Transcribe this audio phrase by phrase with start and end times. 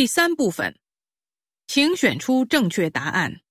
[0.00, 0.78] 第三部分，
[1.66, 3.42] 请选出正确答案。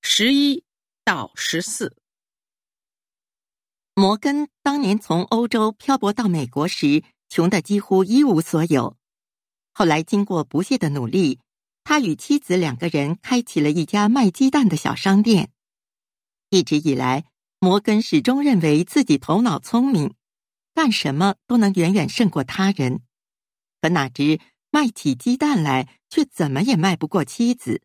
[0.00, 0.64] 十一
[1.04, 1.96] 到十四。
[3.94, 8.96] 摩根当年从欧洲漂泊到美国时，穷得几乎一无所有。
[9.72, 11.38] 后来经过不懈的努力，
[11.84, 15.52] 他与妻子两个人开启了一家卖鸡蛋的小商店。
[16.50, 17.26] 一直以来，
[17.60, 20.16] 摩根始终认为自己头脑聪明，
[20.74, 23.02] 干什么都能远远胜过他人。
[23.80, 27.82] 可哪知卖起鸡蛋来，却怎么也卖不过妻子。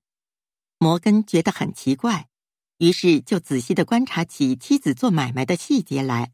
[0.78, 2.28] 摩根觉得很奇怪。
[2.78, 6.32] 于是就仔细的观察起妻子做买卖的细节来。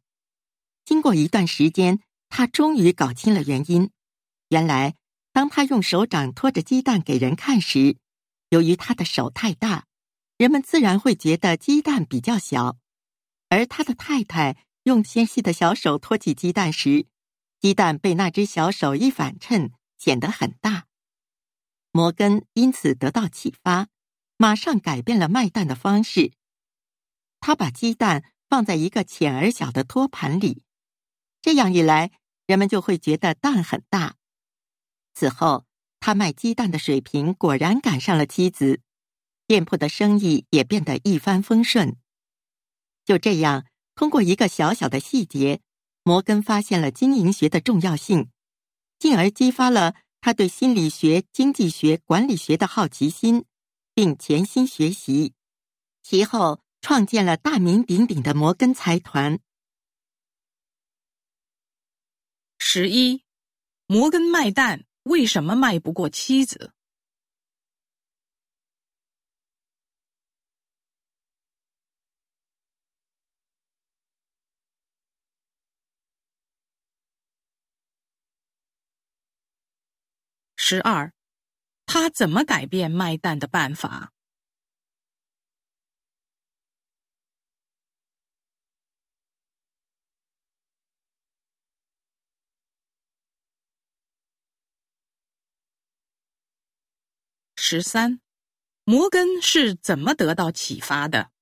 [0.83, 3.89] 经过一段时间，他终于搞清了原因。
[4.49, 4.95] 原来，
[5.31, 7.95] 当他用手掌托着鸡蛋给人看时，
[8.49, 9.85] 由于他的手太大，
[10.37, 12.77] 人们自然会觉得鸡蛋比较小；
[13.47, 17.07] 而他的太太用纤细的小手托起鸡蛋时，
[17.59, 20.85] 鸡蛋被那只小手一反衬，显得很大。
[21.91, 23.89] 摩根因此得到启发。
[24.35, 26.33] 马上改变了卖蛋的方式，
[27.39, 30.63] 他把鸡蛋放在一个浅而小的托盘里，
[31.41, 32.11] 这样一来，
[32.47, 34.15] 人们就会觉得蛋很大。
[35.13, 35.65] 此后，
[35.99, 38.81] 他卖鸡蛋的水平果然赶上了妻子，
[39.47, 41.95] 店铺的生意也变得一帆风顺。
[43.05, 45.61] 就这样，通过一个小小的细节，
[46.03, 48.29] 摩根发现了经营学的重要性，
[48.99, 53.45] 进而激发了他对心理学、经济学、管理学的好奇心。
[53.95, 55.35] 并潜心学习，
[56.01, 59.37] 其后创建了大名鼎鼎的摩根财团。
[62.57, 63.23] 十一，
[63.85, 66.72] 摩根卖蛋为什么卖不过妻子？
[80.65, 81.11] 十二。
[81.85, 84.13] 他怎么改变卖蛋的办法？
[97.57, 98.21] 十三，
[98.85, 101.32] 摩根是怎么得到启发的？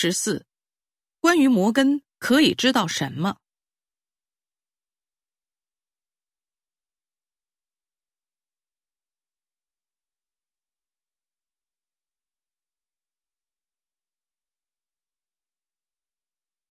[0.00, 0.46] 十四，
[1.18, 3.38] 关于摩根可以知道什么？